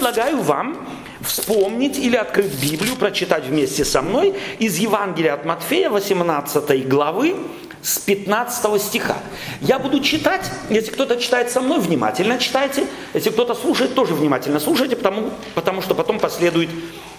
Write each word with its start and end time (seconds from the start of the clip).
предлагаю 0.00 0.40
вам 0.40 0.78
вспомнить 1.20 1.98
или 1.98 2.16
открыть 2.16 2.54
Библию, 2.54 2.96
прочитать 2.96 3.44
вместе 3.44 3.84
со 3.84 4.00
мной 4.00 4.34
из 4.58 4.78
Евангелия 4.78 5.34
от 5.34 5.44
Матфея 5.44 5.90
18 5.90 6.88
главы 6.88 7.36
с 7.82 7.98
15 7.98 8.80
стиха. 8.80 9.18
Я 9.60 9.78
буду 9.78 10.00
читать, 10.00 10.50
если 10.70 10.90
кто-то 10.90 11.18
читает 11.18 11.50
со 11.50 11.60
мной, 11.60 11.80
внимательно 11.80 12.38
читайте. 12.38 12.86
Если 13.12 13.28
кто-то 13.28 13.54
слушает, 13.54 13.94
тоже 13.94 14.14
внимательно 14.14 14.58
слушайте, 14.58 14.96
потому, 14.96 15.32
потому 15.54 15.82
что 15.82 15.94
потом 15.94 16.18
последует 16.18 16.70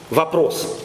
вопрос. 0.09 0.79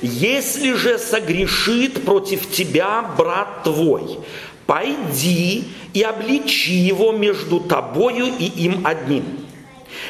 Если 0.00 0.72
же 0.72 0.98
согрешит 0.98 2.06
против 2.06 2.50
тебя 2.50 3.04
брат 3.18 3.64
твой, 3.64 4.18
пойди 4.64 5.64
и 5.92 6.00
обличи 6.00 6.72
его 6.72 7.12
между 7.12 7.60
тобою 7.60 8.28
и 8.38 8.46
им 8.46 8.86
одним. 8.86 9.45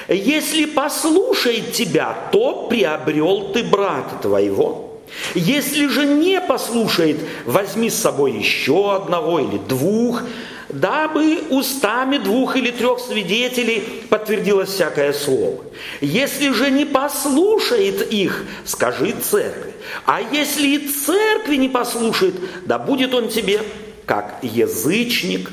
Если 0.09 0.65
послушает 0.65 1.73
тебя, 1.73 2.17
то 2.33 2.67
приобрел 2.69 3.53
ты 3.53 3.65
брата 3.65 4.17
твоего. 4.23 5.01
Если 5.35 5.87
же 5.87 6.05
не 6.05 6.41
послушает, 6.41 7.19
возьми 7.45 7.91
с 7.91 7.95
собой 7.95 8.33
еще 8.33 8.95
одного 8.95 9.41
или 9.41 9.59
двух, 9.59 10.23
дабы 10.69 11.45
устами 11.51 12.19
двух 12.19 12.57
или 12.57 12.71
трех 12.71 12.99
свидетелей 13.01 13.83
подтвердилось 14.09 14.71
всякое 14.71 15.13
слово. 15.13 15.65
Если 16.01 16.53
же 16.53 16.71
не 16.71 16.85
послушает 16.85 18.13
их, 18.13 18.45
скажи 18.65 19.13
церкви. 19.13 19.75
А 20.05 20.21
если 20.21 20.69
и 20.69 20.89
церкви 20.89 21.57
не 21.57 21.69
послушает, 21.69 22.35
да 22.67 22.79
будет 22.79 23.15
он 23.15 23.29
тебе 23.29 23.61
как 24.05 24.39
язычник 24.43 25.51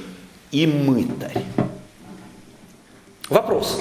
и 0.51 0.67
мытарь. 0.67 1.43
Вопрос. 3.29 3.79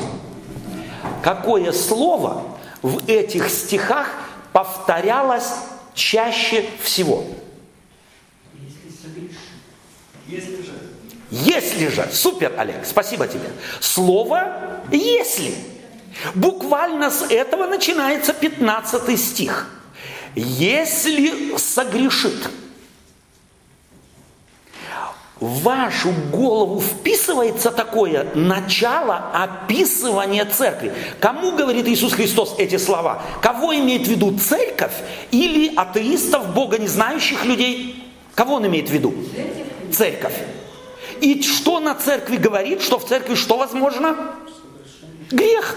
Какое 1.22 1.72
слово 1.72 2.44
в 2.82 3.08
этих 3.08 3.48
стихах 3.48 4.08
повторялось 4.52 5.50
чаще 5.94 6.66
всего? 6.83 7.24
Если 10.27 10.62
же. 10.62 10.72
Если 11.30 11.88
же. 11.88 12.08
Супер, 12.12 12.52
Олег, 12.58 12.84
спасибо 12.84 13.27
тебе. 13.28 13.50
Слово 13.80 14.80
«если». 14.91 15.55
Буквально 16.34 17.10
с 17.10 17.22
этого 17.30 17.66
начинается 17.66 18.34
15 18.34 19.19
стих. 19.19 19.69
Если 20.34 21.56
согрешит– 21.56 22.48
в 25.42 25.62
вашу 25.62 26.12
голову 26.30 26.80
вписывается 26.80 27.72
такое 27.72 28.28
начало 28.34 29.16
описывания 29.34 30.44
церкви. 30.44 30.92
Кому 31.18 31.56
говорит 31.56 31.88
Иисус 31.88 32.12
Христос 32.12 32.54
эти 32.58 32.76
слова? 32.76 33.22
Кого 33.42 33.74
имеет 33.74 34.06
в 34.06 34.10
виду 34.10 34.38
церковь 34.38 34.92
или 35.32 35.74
атеистов, 35.74 36.54
Бога 36.54 36.78
не 36.78 36.86
знающих 36.86 37.44
людей? 37.44 38.08
Кого 38.36 38.54
он 38.54 38.66
имеет 38.68 38.88
в 38.88 38.92
виду? 38.92 39.12
Церковь. 39.90 40.34
И 41.20 41.42
что 41.42 41.80
на 41.80 41.96
церкви 41.96 42.36
говорит? 42.36 42.80
Что 42.80 43.00
в 43.00 43.08
церкви 43.08 43.34
что 43.34 43.56
возможно? 43.56 44.16
Грех. 45.32 45.76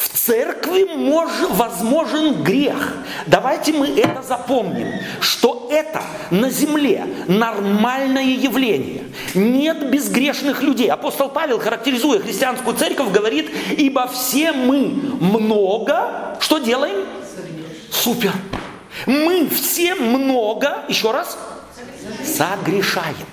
В 0.00 0.08
церкви 0.08 0.84
мож, 0.84 1.30
возможен 1.50 2.42
грех. 2.42 2.94
Давайте 3.26 3.74
мы 3.74 3.88
это 3.88 4.22
запомним, 4.22 4.88
что 5.20 5.68
это 5.70 6.02
на 6.30 6.48
земле 6.48 7.04
нормальное 7.26 8.24
явление. 8.24 9.04
Нет 9.34 9.90
безгрешных 9.90 10.62
людей. 10.62 10.88
Апостол 10.88 11.28
Павел, 11.28 11.58
характеризуя 11.58 12.18
христианскую 12.18 12.74
церковь, 12.78 13.12
говорит, 13.12 13.50
ибо 13.76 14.08
все 14.08 14.52
мы 14.52 14.78
много, 15.20 16.38
что 16.40 16.56
делаем? 16.56 17.04
Супер. 17.92 18.32
Мы 19.04 19.50
все 19.50 19.94
много, 19.94 20.78
еще 20.88 21.10
раз, 21.10 21.36
согрешаем. 22.24 23.26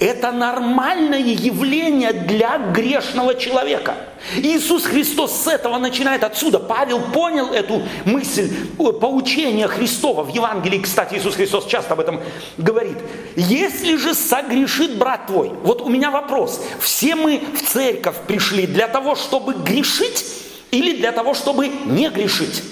Это 0.00 0.32
нормальное 0.32 1.18
явление 1.18 2.12
для 2.12 2.58
грешного 2.58 3.34
человека. 3.34 3.94
Иисус 4.36 4.84
Христос 4.84 5.32
с 5.32 5.46
этого 5.46 5.78
начинает 5.78 6.24
отсюда. 6.24 6.58
Павел 6.58 7.00
понял 7.00 7.52
эту 7.52 7.82
мысль, 8.04 8.50
поучение 8.76 9.66
Христова. 9.68 10.22
В 10.22 10.28
Евангелии, 10.28 10.78
кстати, 10.78 11.14
Иисус 11.14 11.34
Христос 11.34 11.66
часто 11.66 11.94
об 11.94 12.00
этом 12.00 12.20
говорит. 12.58 12.98
Если 13.34 13.96
же 13.96 14.14
согрешит 14.14 14.96
брат 14.98 15.26
твой, 15.26 15.50
вот 15.62 15.80
у 15.80 15.88
меня 15.88 16.10
вопрос. 16.10 16.60
Все 16.78 17.14
мы 17.14 17.42
в 17.54 17.66
церковь 17.66 18.16
пришли 18.26 18.66
для 18.66 18.88
того, 18.88 19.14
чтобы 19.14 19.54
грешить 19.54 20.24
или 20.70 20.96
для 20.96 21.12
того, 21.12 21.34
чтобы 21.34 21.68
не 21.86 22.10
грешить? 22.10 22.62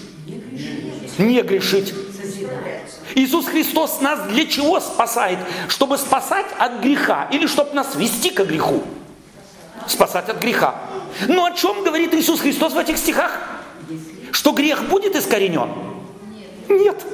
Не 1.19 1.43
грешить. 1.43 1.95
Иисус 3.15 3.47
Христос 3.47 4.01
нас 4.01 4.29
для 4.29 4.47
чего 4.47 4.81
спасает? 4.81 5.39
Чтобы 5.69 5.99
спасать 5.99 6.47
от 6.59 6.81
греха 6.81 7.29
или 7.31 7.47
чтобы 7.47 7.73
нас 7.75 7.95
вести 7.95 8.31
к 8.31 8.45
греху? 8.45 8.83
Спасать 9.87 10.29
от 10.29 10.41
греха. 10.41 10.75
Но 11.29 11.45
о 11.45 11.53
чем 11.53 11.85
говорит 11.85 12.15
Иисус 12.15 12.41
Христос 12.41 12.73
в 12.73 12.79
этих 12.79 12.97
стихах? 12.99 13.39
Что 14.33 14.53
грех 14.53 14.89
будет 14.89 15.17
искоренен? 15.17 15.71
Нет. 16.69 17.05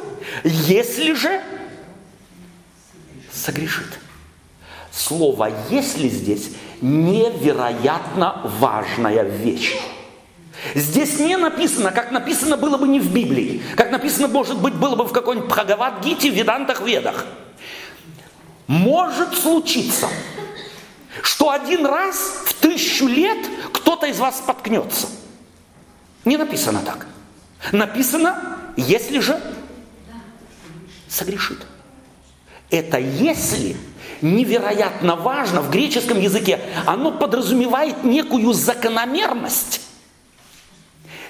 Если 0.44 1.12
же 1.14 1.40
согрешит. 3.32 3.98
Слово 4.92 5.52
«если» 5.70 6.08
здесь 6.08 6.50
невероятно 6.80 8.40
важная 8.58 9.22
вещь. 9.22 9.76
Здесь 10.74 11.18
не 11.18 11.36
написано, 11.36 11.90
как 11.90 12.10
написано 12.10 12.56
было 12.56 12.76
бы 12.76 12.88
не 12.88 13.00
в 13.00 13.12
Библии, 13.12 13.62
как 13.76 13.90
написано, 13.90 14.28
может 14.28 14.60
быть, 14.60 14.74
было 14.74 14.96
бы 14.96 15.04
в 15.04 15.12
какой-нибудь 15.12 15.48
Бхагавад-гите, 15.48 16.28
Ведантах, 16.30 16.80
Ведах. 16.80 17.26
Может 18.66 19.34
случиться, 19.34 20.08
что 21.22 21.50
один 21.50 21.86
раз 21.86 22.16
в 22.46 22.54
тысячу 22.54 23.06
лет 23.06 23.38
кто-то 23.72 24.06
из 24.06 24.18
вас 24.18 24.38
споткнется. 24.38 25.06
Не 26.24 26.36
написано 26.36 26.80
так. 26.84 27.06
Написано, 27.72 28.58
если 28.76 29.20
же 29.20 29.40
согрешит. 31.08 31.64
Это 32.70 32.98
если 32.98 33.76
невероятно 34.20 35.14
важно 35.14 35.60
в 35.60 35.70
греческом 35.70 36.20
языке, 36.20 36.60
оно 36.84 37.12
подразумевает 37.12 38.02
некую 38.02 38.52
закономерность. 38.52 39.85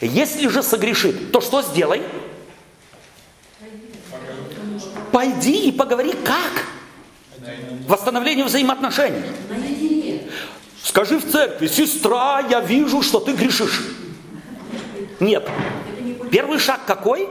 Если 0.01 0.49
же 0.49 0.63
согрешит, 0.63 1.33
то 1.33 1.41
что 1.41 1.63
сделай? 1.63 2.03
Пойди 5.13 5.69
и 5.69 5.73
поговори 5.73 6.13
как? 6.13 6.67
Восстановление 7.87 8.45
взаимоотношений. 8.45 9.23
Скажи 10.83 11.19
в 11.19 11.31
церкви, 11.31 11.67
сестра, 11.67 12.41
я 12.41 12.61
вижу, 12.61 13.03
что 13.03 13.21
ты 13.21 13.33
грешишь. 13.33 13.83
Нет. 15.21 15.49
Первый 16.31 16.59
шаг 16.59 16.85
какой? 16.87 17.29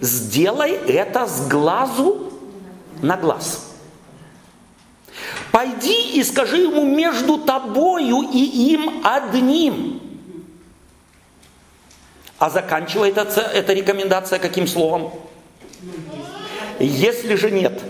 Сделай 0.00 0.72
это 0.72 1.26
с 1.26 1.48
глазу 1.48 2.32
на 3.02 3.16
глаз. 3.16 3.74
Пойди 5.52 6.12
и 6.12 6.22
скажи 6.22 6.58
ему 6.58 6.84
между 6.84 7.38
тобою 7.38 8.22
и 8.32 8.72
им 8.72 9.02
одним. 9.04 9.95
А 12.38 12.50
заканчивается 12.50 13.40
эта 13.40 13.72
рекомендация 13.72 14.38
каким 14.38 14.66
словом? 14.66 15.12
Если 16.78 17.34
же 17.34 17.50
нет. 17.50 17.82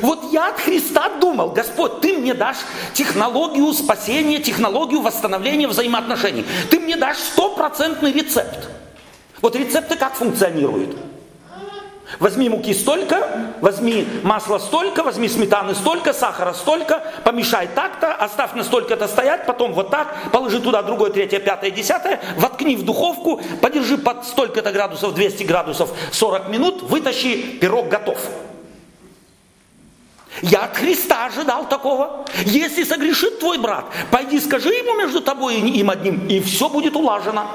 Вот 0.00 0.32
я 0.32 0.48
от 0.48 0.60
Христа 0.60 1.08
думал, 1.18 1.50
Господь, 1.50 2.00
ты 2.00 2.16
мне 2.16 2.34
дашь 2.34 2.58
технологию 2.94 3.72
спасения, 3.72 4.38
технологию 4.38 5.00
восстановления 5.00 5.68
взаимоотношений. 5.68 6.44
Ты 6.70 6.78
мне 6.80 6.96
дашь 6.96 7.18
стопроцентный 7.18 8.12
рецепт. 8.12 8.68
Вот 9.40 9.56
рецепты 9.56 9.96
как 9.96 10.14
функционируют? 10.14 10.96
Возьми 12.18 12.48
муки 12.48 12.74
столько, 12.74 13.54
возьми 13.60 14.06
масла 14.22 14.58
столько, 14.58 15.02
возьми 15.02 15.28
сметаны 15.28 15.74
столько, 15.74 16.12
сахара 16.12 16.52
столько, 16.52 17.02
помешай 17.24 17.68
так-то, 17.68 18.14
оставь 18.14 18.54
на 18.54 18.64
столько-то 18.64 19.08
стоять, 19.08 19.46
потом 19.46 19.72
вот 19.72 19.90
так, 19.90 20.14
положи 20.30 20.60
туда 20.60 20.82
другое, 20.82 21.10
третье, 21.10 21.38
пятое, 21.38 21.70
десятое, 21.70 22.20
воткни 22.36 22.76
в 22.76 22.84
духовку, 22.84 23.40
подержи 23.60 23.98
под 23.98 24.24
столько-то 24.24 24.72
градусов, 24.72 25.14
200 25.14 25.44
градусов 25.44 25.90
40 26.12 26.48
минут, 26.48 26.82
вытащи, 26.82 27.58
пирог 27.58 27.88
готов. 27.88 28.18
Я 30.40 30.64
от 30.64 30.76
Христа 30.76 31.26
ожидал 31.26 31.68
такого. 31.68 32.24
Если 32.46 32.84
согрешит 32.84 33.38
твой 33.38 33.58
брат, 33.58 33.84
пойди 34.10 34.40
скажи 34.40 34.70
ему 34.70 34.96
между 34.96 35.20
тобой 35.20 35.56
и 35.56 35.78
им 35.78 35.90
одним, 35.90 36.26
и 36.26 36.40
все 36.40 36.68
будет 36.68 36.96
улажено. 36.96 37.46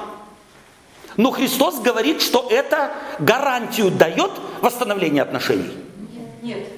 Но 1.18 1.32
Христос 1.32 1.80
говорит, 1.80 2.22
что 2.22 2.46
это 2.48 2.92
гарантию 3.18 3.90
дает 3.90 4.30
восстановление 4.62 5.22
отношений. 5.22 5.72
Нет. 6.42 6.68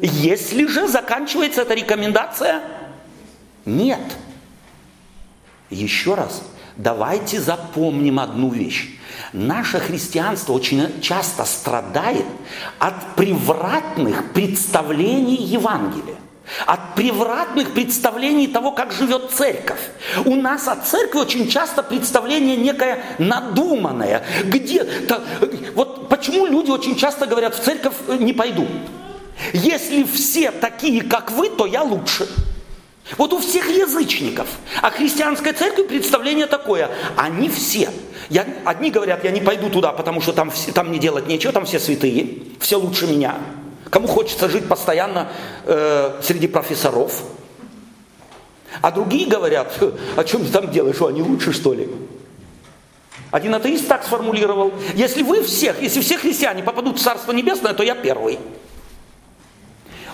Если 0.00 0.66
же 0.66 0.86
заканчивается 0.86 1.62
эта 1.62 1.74
рекомендация, 1.74 2.62
нет. 3.64 4.00
Еще 5.68 6.14
раз, 6.14 6.42
давайте 6.76 7.40
запомним 7.40 8.20
одну 8.20 8.50
вещь. 8.50 8.98
Наше 9.32 9.80
христианство 9.80 10.52
очень 10.52 11.00
часто 11.00 11.44
страдает 11.44 12.26
от 12.78 13.16
превратных 13.16 14.32
представлений 14.32 15.42
Евангелия. 15.42 16.16
От 16.66 16.94
превратных 16.94 17.72
представлений 17.72 18.46
того, 18.46 18.72
как 18.72 18.92
живет 18.92 19.30
церковь. 19.30 19.80
У 20.24 20.36
нас 20.36 20.68
от 20.68 20.86
церкви 20.86 21.18
очень 21.18 21.48
часто 21.48 21.82
представление 21.82 22.56
некое 22.56 23.02
надуманное. 23.18 24.24
Где-то, 24.44 25.22
вот 25.74 26.08
почему 26.08 26.46
люди 26.46 26.70
очень 26.70 26.96
часто 26.96 27.26
говорят, 27.26 27.54
в 27.54 27.62
церковь 27.62 27.94
не 28.18 28.32
пойду. 28.32 28.66
Если 29.52 30.04
все 30.04 30.50
такие, 30.50 31.02
как 31.02 31.30
вы, 31.30 31.48
то 31.48 31.66
я 31.66 31.82
лучше. 31.82 32.28
Вот 33.18 33.32
у 33.32 33.38
всех 33.38 33.68
язычников. 33.68 34.48
А 34.80 34.90
христианской 34.90 35.52
церкви 35.52 35.82
представление 35.82 36.46
такое. 36.46 36.90
Они 37.16 37.48
все. 37.48 37.90
Я, 38.30 38.46
одни 38.64 38.90
говорят, 38.90 39.24
я 39.24 39.30
не 39.30 39.40
пойду 39.40 39.68
туда, 39.68 39.92
потому 39.92 40.20
что 40.20 40.32
там, 40.32 40.50
там 40.74 40.92
не 40.92 40.98
делать 40.98 41.26
нечего, 41.26 41.52
там 41.52 41.66
все 41.66 41.78
святые, 41.78 42.38
все 42.60 42.78
лучше 42.78 43.06
меня. 43.06 43.36
Кому 43.92 44.08
хочется 44.08 44.48
жить 44.48 44.66
постоянно 44.68 45.28
э, 45.66 46.18
среди 46.22 46.46
профессоров. 46.46 47.24
А 48.80 48.90
другие 48.90 49.28
говорят, 49.28 49.78
о 50.16 50.24
чем 50.24 50.46
ты 50.46 50.50
там 50.50 50.70
делаешь, 50.70 50.96
что 50.96 51.08
они 51.08 51.20
лучше 51.20 51.52
что 51.52 51.74
ли? 51.74 51.90
Один 53.30 53.54
атеист 53.54 53.86
так 53.86 54.02
сформулировал, 54.02 54.72
если 54.94 55.22
вы 55.22 55.42
всех, 55.42 55.82
если 55.82 56.00
все 56.00 56.16
христиане 56.16 56.62
попадут 56.62 56.98
в 56.98 57.02
Царство 57.02 57.32
Небесное, 57.32 57.74
то 57.74 57.82
я 57.82 57.94
первый. 57.94 58.38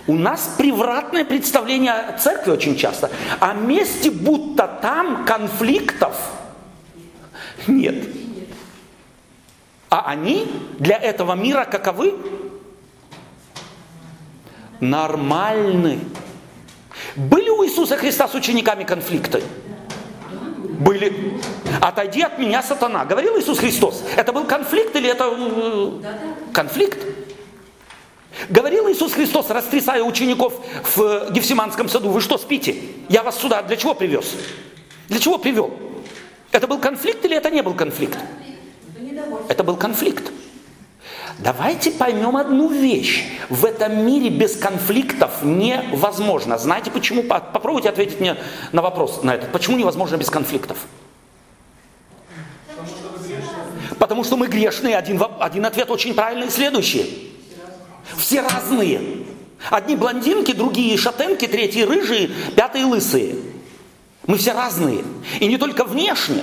У 0.08 0.16
нас 0.16 0.56
превратное 0.58 1.24
представление 1.24 1.92
о 1.92 2.18
церкви 2.18 2.50
очень 2.50 2.76
часто. 2.76 3.12
О 3.38 3.52
месте, 3.54 4.10
будто 4.10 4.68
там 4.82 5.24
конфликтов 5.24 6.16
нет. 7.68 8.08
А 9.88 10.02
они 10.10 10.50
для 10.80 10.96
этого 10.96 11.34
мира 11.34 11.64
каковы? 11.64 12.16
Нормальны. 14.80 16.00
Были 17.16 17.50
у 17.50 17.64
Иисуса 17.64 17.96
Христа 17.96 18.28
с 18.28 18.34
учениками 18.34 18.84
конфликты? 18.84 19.42
Были. 20.80 21.40
Отойди 21.80 22.22
от 22.22 22.38
меня, 22.38 22.62
сатана. 22.62 23.04
Говорил 23.04 23.38
Иисус 23.38 23.58
Христос. 23.58 24.04
Это 24.16 24.32
был 24.32 24.44
конфликт 24.44 24.94
или 24.94 25.08
это 25.08 25.32
э, 25.36 26.52
конфликт? 26.52 26.98
Говорил 28.48 28.88
Иисус 28.88 29.12
Христос, 29.12 29.50
растрясая 29.50 30.02
учеников 30.02 30.54
в 30.94 31.32
Гефсиманском 31.32 31.88
саду, 31.88 32.10
вы 32.10 32.20
что, 32.20 32.38
спите? 32.38 32.76
Я 33.08 33.24
вас 33.24 33.40
сюда 33.40 33.62
для 33.62 33.76
чего 33.76 33.94
привез? 33.94 34.34
Для 35.08 35.18
чего 35.18 35.38
привел? 35.38 35.72
Это 36.52 36.68
был 36.68 36.78
конфликт 36.78 37.24
или 37.24 37.36
это 37.36 37.50
не 37.50 37.62
был 37.62 37.74
конфликт? 37.74 38.18
Это 39.48 39.64
был 39.64 39.76
конфликт. 39.76 40.30
Давайте 41.38 41.92
поймем 41.92 42.36
одну 42.36 42.68
вещь. 42.68 43.24
В 43.48 43.64
этом 43.64 44.04
мире 44.04 44.28
без 44.28 44.56
конфликтов 44.56 45.42
невозможно. 45.44 46.58
Знаете 46.58 46.90
почему? 46.90 47.22
Попробуйте 47.22 47.88
ответить 47.88 48.18
мне 48.18 48.36
на 48.72 48.82
вопрос 48.82 49.22
на 49.22 49.36
этот. 49.36 49.52
Почему 49.52 49.76
невозможно 49.76 50.16
без 50.16 50.30
конфликтов? 50.30 50.78
Потому 54.00 54.24
что 54.24 54.36
мы 54.36 54.48
грешные. 54.48 54.96
Один, 54.96 55.22
один 55.38 55.64
ответ 55.64 55.90
очень 55.90 56.14
правильный. 56.14 56.50
Следующий. 56.50 57.32
Все 58.16 58.40
разные. 58.40 59.00
Одни 59.70 59.94
блондинки, 59.94 60.52
другие 60.52 60.96
шатенки, 60.96 61.46
третьи 61.46 61.82
рыжие, 61.82 62.30
пятые 62.56 62.84
лысые. 62.84 63.36
Мы 64.26 64.38
все 64.38 64.52
разные. 64.52 65.04
И 65.38 65.46
не 65.46 65.56
только 65.56 65.84
внешне. 65.84 66.42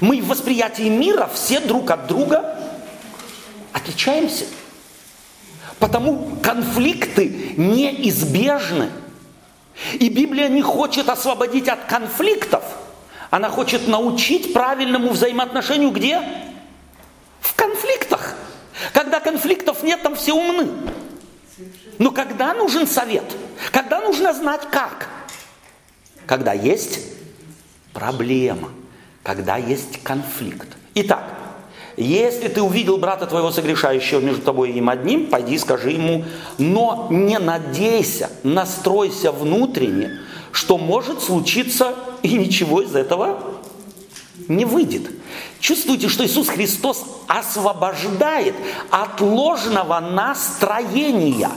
Мы 0.00 0.20
в 0.20 0.28
восприятии 0.28 0.88
мира 0.88 1.30
все 1.32 1.60
друг 1.60 1.90
от 1.90 2.06
друга 2.08 2.53
отличаемся. 3.74 4.46
Потому 5.78 6.36
конфликты 6.42 7.54
неизбежны. 7.56 8.90
И 9.94 10.08
Библия 10.08 10.48
не 10.48 10.62
хочет 10.62 11.08
освободить 11.08 11.68
от 11.68 11.84
конфликтов. 11.84 12.62
Она 13.30 13.50
хочет 13.50 13.88
научить 13.88 14.52
правильному 14.52 15.10
взаимоотношению 15.10 15.90
где? 15.90 16.22
В 17.40 17.54
конфликтах. 17.54 18.36
Когда 18.92 19.18
конфликтов 19.18 19.82
нет, 19.82 20.02
там 20.02 20.14
все 20.14 20.32
умны. 20.32 20.68
Но 21.98 22.12
когда 22.12 22.54
нужен 22.54 22.86
совет? 22.86 23.24
Когда 23.72 24.00
нужно 24.00 24.32
знать 24.32 24.62
как? 24.70 25.08
Когда 26.26 26.52
есть 26.52 27.00
проблема, 27.92 28.70
когда 29.24 29.56
есть 29.56 30.02
конфликт. 30.02 30.68
Итак, 30.94 31.24
если 31.96 32.48
ты 32.48 32.60
увидел 32.60 32.98
брата 32.98 33.26
твоего 33.26 33.50
согрешающего 33.50 34.20
между 34.20 34.42
тобой 34.42 34.70
и 34.70 34.78
им 34.78 34.88
одним, 34.88 35.26
пойди 35.26 35.58
скажи 35.58 35.90
ему, 35.90 36.24
но 36.58 37.08
не 37.10 37.38
надейся, 37.38 38.30
настройся 38.42 39.30
внутренне, 39.30 40.18
что 40.52 40.76
может 40.76 41.22
случиться 41.22 41.94
и 42.22 42.34
ничего 42.34 42.82
из 42.82 42.94
этого 42.94 43.38
не 44.48 44.64
выйдет. 44.64 45.10
Чувствуете, 45.60 46.08
что 46.08 46.24
Иисус 46.26 46.48
Христос 46.48 47.04
освобождает 47.28 48.54
от 48.90 49.20
ложного 49.20 50.00
настроения. 50.00 51.50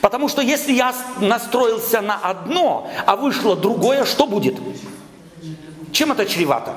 Потому 0.00 0.28
что 0.28 0.42
если 0.42 0.72
я 0.72 0.94
настроился 1.20 2.00
на 2.00 2.16
одно, 2.16 2.90
а 3.06 3.16
вышло 3.16 3.56
другое, 3.56 4.04
что 4.04 4.26
будет? 4.26 4.56
Чем 5.92 6.12
это 6.12 6.24
чревато? 6.26 6.74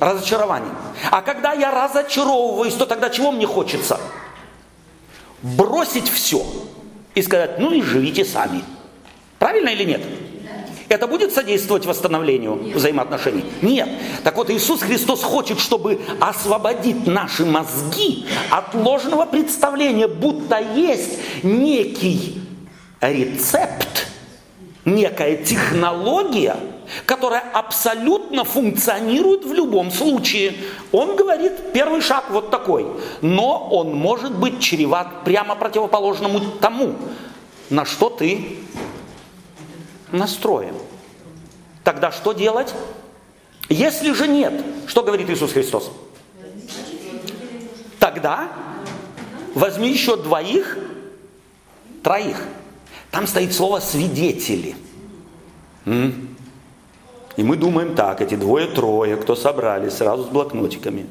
Разочарование. 0.00 0.72
А 1.10 1.22
когда 1.22 1.52
я 1.52 1.70
разочаровываюсь, 1.70 2.74
то 2.74 2.86
тогда 2.86 3.10
чего 3.10 3.32
мне 3.32 3.46
хочется? 3.46 4.00
Бросить 5.42 6.08
все 6.08 6.44
и 7.14 7.22
сказать, 7.22 7.58
ну 7.58 7.72
и 7.72 7.82
живите 7.82 8.24
сами. 8.24 8.62
Правильно 9.38 9.68
или 9.68 9.84
нет? 9.84 10.02
Это 10.88 11.08
будет 11.08 11.34
содействовать 11.34 11.84
восстановлению 11.84 12.74
взаимоотношений? 12.74 13.44
Нет. 13.60 13.88
Так 14.22 14.36
вот, 14.36 14.50
Иисус 14.50 14.82
Христос 14.82 15.22
хочет, 15.22 15.58
чтобы 15.58 16.00
освободить 16.20 17.06
наши 17.06 17.44
мозги 17.44 18.26
от 18.50 18.74
ложного 18.74 19.26
представления, 19.26 20.06
будто 20.06 20.60
есть 20.60 21.18
некий 21.42 22.40
рецепт, 23.00 24.06
некая 24.84 25.36
технология, 25.36 26.56
которая 27.04 27.42
абсолютно 27.56 28.44
функционирует 28.44 29.46
в 29.46 29.52
любом 29.54 29.90
случае. 29.90 30.54
Он 30.92 31.16
говорит, 31.16 31.72
первый 31.72 32.02
шаг 32.02 32.26
вот 32.28 32.50
такой, 32.50 32.86
но 33.22 33.68
он 33.70 33.94
может 33.94 34.36
быть 34.36 34.60
чреват 34.60 35.24
прямо 35.24 35.56
противоположному 35.56 36.38
тому, 36.60 36.96
на 37.70 37.86
что 37.86 38.10
ты 38.10 38.58
настроен. 40.12 40.74
Тогда 41.82 42.12
что 42.12 42.34
делать? 42.34 42.74
Если 43.70 44.12
же 44.12 44.28
нет, 44.28 44.62
что 44.86 45.02
говорит 45.02 45.30
Иисус 45.30 45.54
Христос? 45.54 45.90
Тогда 47.98 48.52
возьми 49.54 49.88
еще 49.88 50.18
двоих, 50.18 50.76
троих. 52.02 52.36
Там 53.10 53.26
стоит 53.26 53.54
слово 53.54 53.80
свидетели. 53.80 54.76
И 57.36 57.42
мы 57.42 57.56
думаем 57.56 57.94
так, 57.94 58.20
эти 58.20 58.34
двое-трое, 58.34 59.16
кто 59.16 59.36
собрались 59.36 59.94
сразу 59.94 60.24
с 60.24 60.26
блокнотиками. 60.26 61.06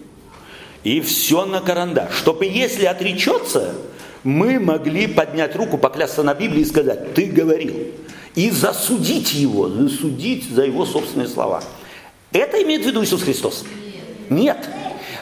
И 0.83 1.01
все 1.01 1.45
на 1.45 1.61
карандаш. 1.61 2.15
Чтобы 2.15 2.45
если 2.45 2.85
отречется, 2.85 3.75
мы 4.23 4.59
могли 4.59 5.07
поднять 5.07 5.55
руку, 5.55 5.77
поклясться 5.77 6.23
на 6.23 6.33
Библии 6.33 6.61
и 6.61 6.65
сказать, 6.65 7.13
ты 7.13 7.25
говорил 7.25 7.75
и 8.35 8.49
засудить 8.49 9.33
его, 9.33 9.69
засудить 9.69 10.49
за 10.49 10.63
его 10.65 10.85
собственные 10.85 11.27
слова. 11.27 11.63
Это 12.31 12.61
имеет 12.63 12.83
в 12.83 12.87
виду 12.87 13.03
Иисус 13.03 13.23
Христос? 13.23 13.63
Нет. 14.29 14.57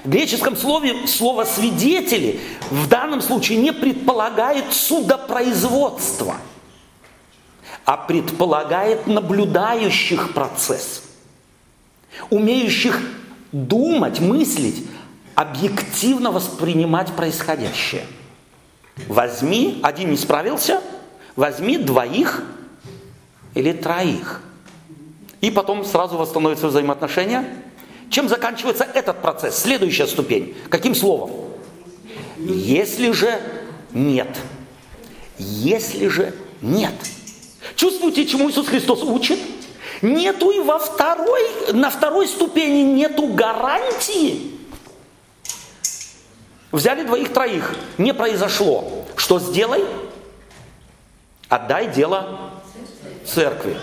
В 0.04 0.10
греческом 0.10 0.58
слове 0.58 0.96
слово 1.08 1.46
«свидетели» 1.46 2.40
в 2.70 2.88
данном 2.90 3.22
случае 3.22 3.60
не 3.60 3.72
предполагает 3.72 4.74
судопроизводство, 4.74 6.36
а 7.86 7.98
предполагает 7.98 9.08
наблюдающих 9.08 10.34
процесс, 10.34 11.04
умеющих 12.30 13.00
думать, 13.52 14.20
мыслить, 14.20 14.86
объективно 15.36 16.32
воспринимать 16.32 17.14
происходящее. 17.14 18.06
Возьми, 19.08 19.80
один 19.84 20.12
не 20.12 20.18
справился, 20.18 20.82
возьми 21.36 21.78
двоих– 21.78 22.44
или 23.54 23.72
троих. 23.72 24.42
И 25.42 25.52
потом 25.52 25.84
сразу 25.86 26.18
восстановятся 26.18 26.68
взаимоотношения. 26.68 27.46
Чем 28.10 28.30
заканчивается 28.30 28.84
этот 28.84 29.22
процесс? 29.22 29.58
Следующая 29.58 30.08
ступень. 30.08 30.56
Каким 30.70 30.96
словом? 30.96 31.32
Если 32.38 33.12
же 33.12 33.40
нет. 33.92 34.30
Если 35.38 36.08
же 36.08 36.34
нет. 36.62 36.94
Чувствуете, 37.84 38.26
чему 38.26 38.50
Иисус 38.50 38.70
Христос 38.70 39.04
учит? 39.04 39.38
Нету 40.02 40.52
и 40.52 40.62
во 40.62 40.80
второй, 40.80 41.42
на 41.74 41.90
второй 41.90 42.30
ступени 42.30 42.82
нету 42.82 43.28
гарантии. 43.28 44.54
Взяли 46.72 47.04
двоих-троих, 47.04 47.76
не 47.98 48.14
произошло. 48.14 49.04
Что 49.18 49.38
сделай? 49.38 49.84
Отдай 51.50 51.88
дело 51.88 52.52
церкви. 53.26 53.76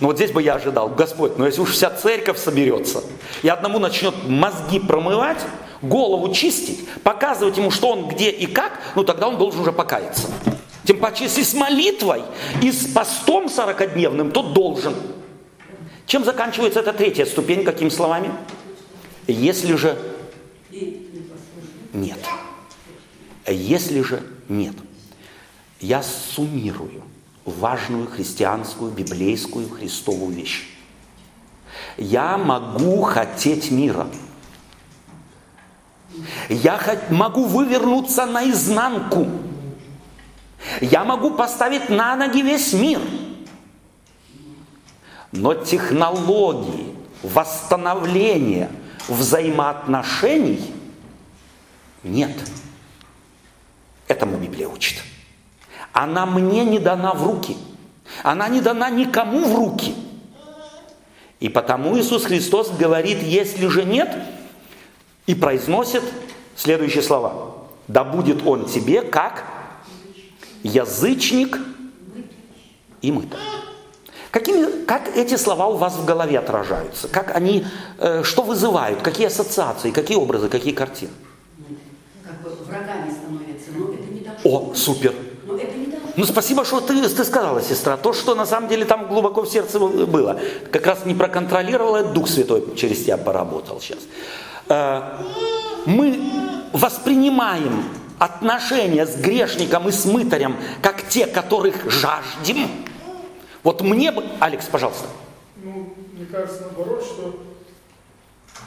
Ну 0.00 0.06
вот 0.06 0.16
здесь 0.16 0.30
бы 0.30 0.42
я 0.42 0.54
ожидал, 0.54 0.88
Господь, 0.88 1.32
но 1.32 1.40
ну 1.40 1.44
если 1.44 1.60
уж 1.60 1.72
вся 1.72 1.90
церковь 1.90 2.38
соберется, 2.38 3.02
и 3.42 3.48
одному 3.48 3.78
начнет 3.78 4.14
мозги 4.26 4.80
промывать, 4.80 5.44
голову 5.82 6.32
чистить, 6.32 6.88
показывать 7.02 7.58
ему, 7.58 7.70
что 7.70 7.90
он 7.90 8.08
где 8.08 8.30
и 8.30 8.46
как, 8.46 8.80
ну 8.94 9.04
тогда 9.04 9.28
он 9.28 9.36
должен 9.36 9.60
уже 9.60 9.72
покаяться. 9.72 10.28
Тем 10.88 11.00
паче, 11.00 11.24
если 11.24 11.42
с 11.42 11.52
молитвой 11.52 12.22
и 12.62 12.72
с 12.72 12.86
постом 12.86 13.44
40-дневным, 13.44 14.30
то 14.30 14.42
должен. 14.42 14.94
Чем 16.06 16.24
заканчивается 16.24 16.80
эта 16.80 16.94
третья 16.94 17.26
ступень, 17.26 17.62
какими 17.62 17.90
словами? 17.90 18.32
Если 19.26 19.76
же 19.76 19.98
нет. 21.92 22.18
Если 23.46 24.00
же 24.00 24.22
нет. 24.48 24.76
Я 25.78 26.02
суммирую 26.02 27.02
важную 27.44 28.06
христианскую, 28.06 28.90
библейскую, 28.90 29.68
христовую 29.68 30.34
вещь. 30.34 30.70
Я 31.98 32.38
могу 32.38 33.02
хотеть 33.02 33.70
мира. 33.70 34.06
Я 36.48 36.80
могу 37.10 37.44
вывернуться 37.44 38.24
наизнанку. 38.24 39.26
Я 40.80 41.04
могу 41.04 41.30
поставить 41.30 41.88
на 41.88 42.16
ноги 42.16 42.42
весь 42.42 42.72
мир. 42.72 43.00
Но 45.32 45.54
технологии 45.54 46.94
восстановления 47.22 48.70
взаимоотношений 49.08 50.72
нет. 52.02 52.32
Этому 54.06 54.38
Библия 54.38 54.68
учит. 54.68 55.02
Она 55.92 56.26
мне 56.26 56.64
не 56.64 56.78
дана 56.78 57.12
в 57.12 57.24
руки. 57.24 57.56
Она 58.22 58.48
не 58.48 58.60
дана 58.60 58.88
никому 58.88 59.46
в 59.46 59.54
руки. 59.54 59.94
И 61.40 61.48
потому 61.48 61.98
Иисус 61.98 62.24
Христос 62.24 62.70
говорит, 62.70 63.22
если 63.22 63.66
же 63.68 63.84
нет, 63.84 64.16
и 65.26 65.34
произносит 65.34 66.02
следующие 66.56 67.02
слова. 67.02 67.54
Да 67.86 68.02
будет 68.02 68.46
он 68.46 68.64
тебе 68.64 69.02
как 69.02 69.44
язычник 70.68 71.58
и 73.02 73.12
мытарь. 73.12 73.40
Какими, 74.30 74.84
как 74.84 75.16
эти 75.16 75.36
слова 75.36 75.68
у 75.68 75.76
вас 75.76 75.94
в 75.94 76.04
голове 76.04 76.38
отражаются? 76.38 77.08
Как 77.08 77.34
они, 77.34 77.64
э, 77.98 78.22
что 78.24 78.42
вызывают? 78.42 79.00
Какие 79.00 79.28
ассоциации, 79.28 79.90
какие 79.90 80.18
образы, 80.18 80.48
какие 80.48 80.74
картины? 80.74 81.12
Как 82.24 82.42
бы 82.42 82.50
врагами 82.64 83.10
становятся, 83.10 83.70
но 83.74 83.94
это 83.94 84.12
не 84.12 84.20
должно 84.20 84.70
О, 84.70 84.74
супер. 84.74 85.14
Но 85.46 85.56
это 85.56 85.74
не 85.74 85.86
должно. 85.86 86.08
Ну, 86.14 86.24
спасибо, 86.24 86.64
что 86.64 86.80
ты, 86.80 87.08
ты 87.08 87.24
сказала, 87.24 87.62
сестра. 87.62 87.96
То, 87.96 88.12
что 88.12 88.34
на 88.34 88.44
самом 88.44 88.68
деле 88.68 88.84
там 88.84 89.08
глубоко 89.08 89.42
в 89.42 89.48
сердце 89.48 89.78
было. 89.78 90.38
Как 90.70 90.86
раз 90.86 91.06
не 91.06 91.14
проконтролировала, 91.14 92.02
Дух 92.02 92.28
Святой 92.28 92.74
через 92.76 93.04
тебя 93.04 93.16
поработал 93.16 93.80
сейчас. 93.80 94.00
Э, 94.68 95.02
мы 95.86 96.20
воспринимаем 96.74 97.82
отношения 98.18 99.06
с 99.06 99.16
грешником 99.16 99.88
и 99.88 99.92
с 99.92 100.04
мытарем, 100.04 100.56
как 100.82 101.08
те, 101.08 101.26
которых 101.26 101.90
жаждем. 101.90 102.68
Вот 103.62 103.80
мне 103.82 104.12
бы... 104.12 104.24
Алекс, 104.40 104.66
пожалуйста. 104.66 105.06
Ну, 105.62 105.94
мне 106.12 106.26
кажется, 106.26 106.62
наоборот, 106.62 107.04
что 107.04 107.42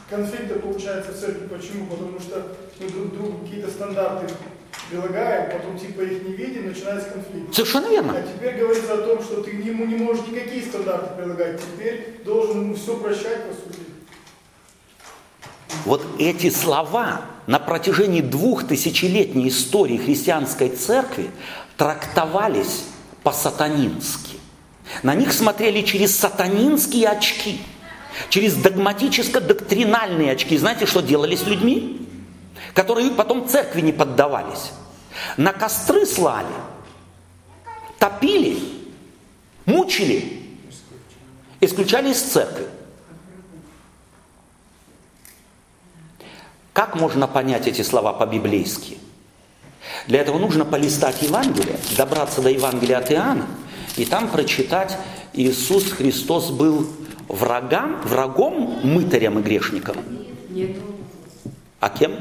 конфликты 0.09 0.59
получаются 0.59 1.11
в 1.11 1.19
церкви. 1.19 1.47
Почему? 1.47 1.87
Потому 1.87 2.19
что 2.19 2.55
мы 2.79 2.89
друг 2.89 3.13
другу 3.13 3.37
какие-то 3.45 3.69
стандарты 3.69 4.33
прилагаем, 4.89 5.51
потом 5.51 5.79
типа 5.79 6.01
их 6.01 6.23
не 6.23 6.33
видим, 6.33 6.67
начинается 6.67 7.09
конфликт. 7.09 7.53
Совершенно 7.53 7.87
верно. 7.87 8.13
А 8.17 8.21
теперь 8.21 8.57
говорится 8.57 8.93
о 8.93 8.97
том, 8.97 9.23
что 9.23 9.41
ты 9.41 9.51
ему 9.51 9.85
не 9.85 9.95
можешь 9.95 10.27
никакие 10.27 10.63
стандарты 10.63 11.15
прилагать. 11.15 11.61
Теперь 11.61 12.21
должен 12.25 12.61
ему 12.61 12.75
все 12.75 12.97
прощать, 12.97 13.47
по 13.47 13.53
сути. 13.53 13.79
Вот 15.85 16.05
эти 16.19 16.49
слова 16.49 17.21
на 17.47 17.59
протяжении 17.59 18.21
двух 18.21 18.67
тысячелетней 18.67 19.49
истории 19.49 19.97
христианской 19.97 20.69
церкви 20.69 21.31
трактовались 21.77 22.83
по-сатанински. 23.23 24.37
На 25.03 25.15
них 25.15 25.33
смотрели 25.33 25.81
через 25.81 26.15
сатанинские 26.15 27.07
очки, 27.07 27.61
через 28.29 28.55
догматическо-доктринальные 28.55 30.31
очки. 30.31 30.57
Знаете, 30.57 30.85
что 30.85 31.01
делали 31.01 31.35
с 31.35 31.45
людьми? 31.45 32.07
Которые 32.73 33.11
потом 33.11 33.47
церкви 33.47 33.81
не 33.81 33.91
поддавались. 33.91 34.71
На 35.37 35.53
костры 35.53 36.05
слали, 36.05 36.47
топили, 37.99 38.59
мучили, 39.65 40.41
исключали 41.59 42.11
из 42.11 42.21
церкви. 42.21 42.65
Как 46.81 46.95
можно 46.95 47.27
понять 47.27 47.67
эти 47.67 47.83
слова 47.83 48.11
по-библейски? 48.11 48.97
Для 50.07 50.21
этого 50.21 50.39
нужно 50.39 50.65
полистать 50.65 51.21
Евангелие, 51.21 51.77
добраться 51.95 52.41
до 52.41 52.49
Евангелия 52.49 52.97
от 52.97 53.11
Иоанна, 53.11 53.45
и 53.97 54.05
там 54.05 54.27
прочитать, 54.29 54.97
Иисус 55.33 55.91
Христос 55.91 56.49
был 56.49 56.87
врагом, 57.27 58.01
врагом, 58.01 58.79
мытарем 58.81 59.37
и 59.37 59.43
грешником. 59.43 59.95
А 61.79 61.89
кем? 61.89 62.15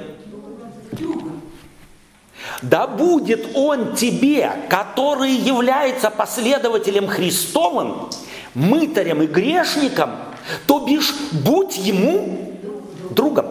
Да 2.61 2.87
будет 2.87 3.53
Он 3.55 3.97
тебе, 3.97 4.53
который 4.69 5.33
является 5.33 6.11
последователем 6.11 7.07
Христовым, 7.07 8.11
мытарем 8.53 9.23
и 9.23 9.27
грешником, 9.27 10.11
то 10.67 10.81
бишь 10.81 11.15
будь 11.33 11.79
ему 11.79 12.59
другом. 13.09 13.50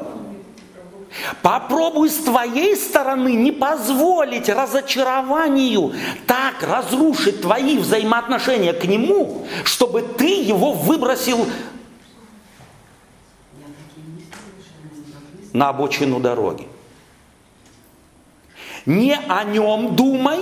Попробуй 1.41 2.09
с 2.09 2.17
твоей 2.17 2.75
стороны 2.75 3.33
не 3.33 3.51
позволить 3.51 4.49
разочарованию 4.49 5.93
так 6.27 6.63
разрушить 6.63 7.41
твои 7.41 7.77
взаимоотношения 7.77 8.73
к 8.73 8.85
нему, 8.85 9.45
чтобы 9.63 10.01
ты 10.01 10.41
его 10.41 10.73
выбросил 10.73 11.45
на 15.53 15.69
обочину 15.69 16.19
дороги. 16.19 16.67
Не 18.85 19.15
о 19.15 19.43
нем 19.43 19.95
думай, 19.95 20.39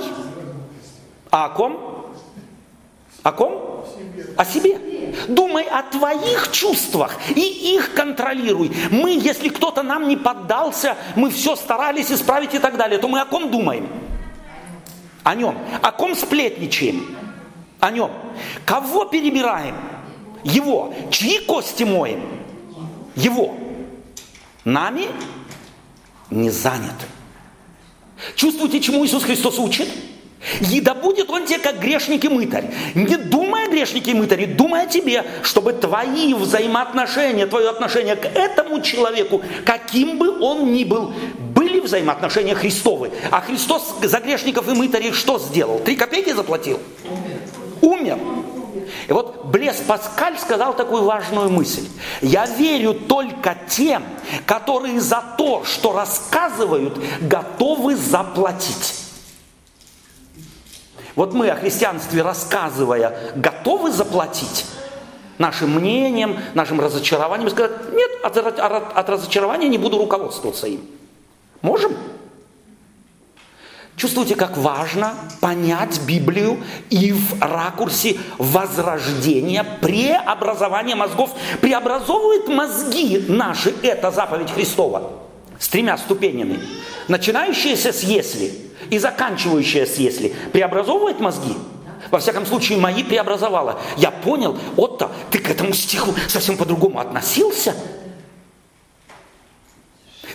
а 1.31 1.45
о 1.45 1.49
ком? 1.49 2.13
О 3.23 3.31
ком? 3.31 3.66
О 4.35 4.45
себе. 4.45 4.79
Думай 5.27 5.63
о 5.63 5.83
твоих 5.83 6.51
чувствах 6.51 7.17
и 7.35 7.75
их 7.75 7.93
контролируй. 7.93 8.71
Мы, 8.91 9.11
если 9.11 9.49
кто-то 9.49 9.83
нам 9.83 10.07
не 10.07 10.17
поддался, 10.17 10.95
мы 11.15 11.29
все 11.29 11.55
старались 11.55 12.11
исправить 12.11 12.53
и 12.53 12.59
так 12.59 12.77
далее, 12.77 12.99
то 12.99 13.07
мы 13.07 13.21
о 13.21 13.25
ком 13.25 13.49
думаем? 13.49 13.89
О 15.23 15.35
нем. 15.35 15.57
О 15.81 15.91
ком 15.91 16.15
сплетничаем? 16.15 17.17
О 17.79 17.91
нем. 17.91 18.11
Кого 18.65 19.05
перебираем? 19.05 19.75
Его. 20.43 20.93
Чьи 21.11 21.39
кости 21.39 21.83
моем? 21.83 22.23
Его. 23.15 23.55
Нами 24.63 25.07
не 26.29 26.49
заняты. 26.49 27.05
Чувствуете, 28.35 28.79
чему 28.81 29.05
Иисус 29.05 29.23
Христос 29.23 29.59
учит? 29.59 29.87
И 30.71 30.79
да 30.81 30.93
будет 30.93 31.29
он 31.29 31.45
тебе 31.45 31.59
как 31.59 31.79
грешник 31.79 32.23
и 32.25 32.29
мытарь. 32.29 32.65
Не 32.95 33.17
думай 33.17 33.65
о 33.65 33.69
грешнике 33.69 34.11
и 34.11 34.13
мытаре, 34.13 34.45
думай 34.45 34.83
о 34.83 34.85
тебе, 34.85 35.25
чтобы 35.43 35.73
твои 35.73 36.33
взаимоотношения, 36.33 37.47
твое 37.47 37.69
отношение 37.69 38.15
к 38.15 38.25
этому 38.25 38.81
человеку, 38.81 39.41
каким 39.65 40.17
бы 40.17 40.39
он 40.39 40.71
ни 40.71 40.83
был, 40.83 41.13
были 41.55 41.79
взаимоотношения 41.79 42.55
Христовы. 42.55 43.11
А 43.31 43.41
Христос 43.41 43.95
за 44.01 44.19
грешников 44.19 44.67
и 44.69 44.73
мытарей 44.73 45.11
что 45.11 45.39
сделал? 45.39 45.79
Три 45.79 45.95
копейки 45.95 46.31
заплатил? 46.31 46.79
Умер. 47.81 48.19
И 49.07 49.11
вот 49.11 49.45
Блес 49.45 49.77
Паскаль 49.87 50.37
сказал 50.37 50.75
такую 50.75 51.03
важную 51.03 51.49
мысль. 51.49 51.87
Я 52.21 52.45
верю 52.45 52.93
только 52.93 53.57
тем, 53.69 54.03
которые 54.45 55.01
за 55.01 55.23
то, 55.37 55.63
что 55.65 55.93
рассказывают, 55.93 56.97
готовы 57.21 57.95
заплатить. 57.95 59.06
Вот 61.17 61.33
мы 61.33 61.49
о 61.49 61.55
христианстве 61.55 62.21
рассказывая, 62.21 63.17
готовы 63.35 63.91
заплатить 63.91 64.67
нашим 65.39 65.73
мнением, 65.73 66.39
нашим 66.53 66.79
разочарованием, 66.79 67.49
сказать, 67.49 67.71
нет, 67.91 68.11
от, 68.23 68.37
от, 68.37 68.59
от 68.59 69.09
разочарования 69.09 69.67
не 69.67 69.79
буду 69.79 69.97
руководствоваться 69.97 70.67
им. 70.67 70.81
Можем? 71.63 71.97
Чувствуете, 73.95 74.35
как 74.35 74.57
важно 74.57 75.15
понять 75.41 75.99
Библию 76.01 76.59
и 76.91 77.13
в 77.13 77.41
ракурсе 77.41 78.19
возрождения, 78.37 79.65
преобразования 79.81 80.93
мозгов. 80.93 81.31
Преобразовывает 81.61 82.47
мозги 82.47 83.25
наши 83.27 83.73
эта 83.81 84.11
заповедь 84.11 84.51
Христова 84.51 85.13
с 85.57 85.67
тремя 85.67 85.97
ступенями. 85.97 86.59
Начинающаяся 87.07 87.91
с 87.91 88.03
«если» 88.03 88.66
и 88.89 88.97
заканчивающая 88.97 89.85
с 89.85 89.97
«если» 89.97 90.33
преобразовывает 90.53 91.19
мозги. 91.19 91.55
Во 92.11 92.19
всяком 92.19 92.45
случае, 92.45 92.77
мои 92.77 93.03
преобразовала. 93.03 93.79
Я 93.97 94.11
понял, 94.11 94.57
Отто, 94.77 95.11
ты 95.29 95.39
к 95.39 95.49
этому 95.49 95.73
стиху 95.73 96.13
совсем 96.27 96.57
по-другому 96.57 96.99
относился– 96.99 97.75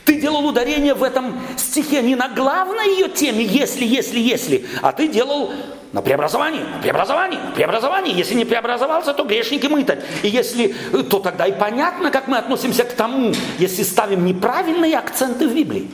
ты 0.05 0.21
делал 0.21 0.45
ударение 0.47 0.95
в 0.95 1.03
этом 1.03 1.41
стихе 1.57 2.03
не 2.03 2.17
на 2.17 2.29
главной 2.29 2.97
ее 2.97 3.09
теме, 3.09 3.45
если, 3.45 3.85
если, 3.85 4.19
если, 4.19 4.67
а 4.81 4.93
ты 4.93 5.07
делал 5.07 5.53
на 5.93 6.03
преобразовании, 6.03 6.61
на 6.61 6.79
преобразовании, 6.81 7.39
на 7.39 7.53
преобразовании. 7.53 8.15
Если 8.15 8.35
не 8.35 8.45
преобразовался, 8.45 9.15
то 9.15 9.25
грешники 9.25 9.67
мы-то. 9.67 10.01
И 10.23 10.29
если, 10.29 10.75
то 11.09 11.19
тогда 11.21 11.47
и 11.47 11.53
понятно, 11.53 12.11
как 12.11 12.27
мы 12.27 12.39
относимся 12.39 12.85
к 12.85 12.93
тому, 12.93 13.33
если 13.59 13.83
ставим 13.83 14.25
неправильные 14.25 14.99
акценты 14.99 15.47
в 15.47 15.55
Библии. 15.55 15.89